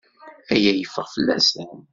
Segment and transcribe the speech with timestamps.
[0.53, 1.69] Aya yeffeɣ fell-asen.